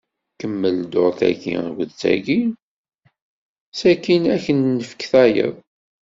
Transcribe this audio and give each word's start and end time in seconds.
Kemmel 0.39 0.77
dduṛt-agi 0.83 1.53
akked 1.67 1.89
tagi, 2.01 2.41
sakin 3.79 4.23
ad 4.33 4.39
k-nefk 4.45 5.01
tayeḍ. 5.11 5.55